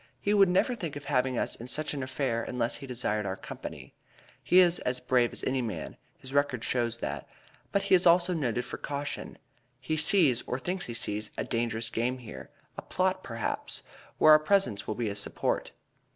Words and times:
He 0.19 0.33
would 0.33 0.49
never 0.49 0.73
think 0.73 0.95
of 0.95 1.03
having 1.05 1.37
us 1.37 1.55
in 1.55 1.67
such 1.67 1.93
an 1.93 2.01
affair 2.01 2.43
unless 2.43 2.77
he 2.77 2.87
desired 2.87 3.27
our 3.27 3.35
company. 3.35 3.93
He 4.43 4.57
is 4.57 4.79
as 4.79 4.99
brave 4.99 5.31
as 5.31 5.43
any 5.43 5.61
man 5.61 5.95
his 6.17 6.33
record 6.33 6.63
shows 6.63 6.97
that; 6.97 7.27
but 7.71 7.83
he 7.83 7.93
is 7.93 8.07
also 8.07 8.33
noted 8.33 8.65
for 8.65 8.79
caution. 8.79 9.37
He 9.79 9.97
sees, 9.97 10.41
or 10.47 10.57
thinks 10.57 10.87
he 10.87 10.95
sees, 10.95 11.29
a 11.37 11.43
dangerous 11.43 11.91
game 11.91 12.17
here 12.17 12.49
a 12.79 12.81
plot, 12.81 13.23
perhaps 13.23 13.83
where 14.17 14.31
our 14.31 14.39
presence 14.39 14.87
will 14.87 14.95
be 14.95 15.07
a 15.07 15.13
support. 15.13 15.69